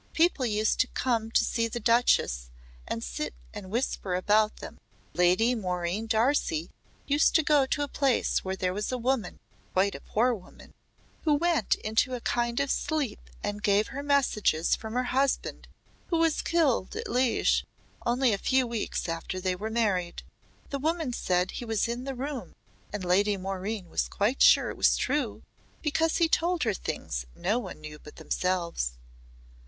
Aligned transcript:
People 0.13 0.47
used 0.47 0.79
to 0.79 0.87
come 0.87 1.29
to 1.29 1.43
see 1.43 1.67
the 1.67 1.79
Duchess 1.79 2.49
and 2.87 3.03
sit 3.03 3.35
and 3.53 3.69
whisper 3.69 4.15
about 4.15 4.55
them. 4.57 4.79
Lady 5.13 5.53
Maureen 5.53 6.07
Darcy 6.07 6.71
used 7.05 7.35
to 7.35 7.43
go 7.43 7.67
to 7.67 7.83
a 7.83 7.87
place 7.87 8.43
where 8.43 8.55
there 8.55 8.73
was 8.73 8.91
a 8.91 8.97
woman 8.97 9.37
quite 9.73 9.93
a 9.93 10.01
poor 10.01 10.33
woman 10.33 10.73
who 11.21 11.35
went 11.35 11.75
into 11.75 12.15
a 12.15 12.19
kind 12.21 12.59
of 12.59 12.71
sleep 12.71 13.29
and 13.43 13.61
gave 13.61 13.89
her 13.89 14.01
messages 14.01 14.75
from 14.75 14.93
her 14.95 15.03
husband 15.13 15.67
who 16.07 16.17
was 16.17 16.41
killed 16.41 16.95
at 16.95 17.05
Liège 17.05 17.63
only 18.03 18.33
a 18.33 18.39
few 18.39 18.65
weeks 18.65 19.07
after 19.07 19.39
they 19.39 19.55
were 19.55 19.69
married. 19.69 20.23
The 20.71 20.79
woman 20.79 21.13
said 21.13 21.51
he 21.51 21.63
was 21.65 21.87
in 21.87 22.05
the 22.05 22.15
room 22.15 22.55
and 22.91 23.05
Lady 23.05 23.37
Maureen 23.37 23.87
was 23.87 24.07
quite 24.07 24.41
sure 24.41 24.71
it 24.71 24.77
was 24.77 24.97
true 24.97 25.43
because 25.83 26.17
he 26.17 26.27
told 26.27 26.63
her 26.63 26.73
true 26.73 26.83
things 26.85 27.27
no 27.35 27.59
one 27.59 27.79
knew 27.79 27.99
but 27.99 28.15
themselves. 28.15 28.93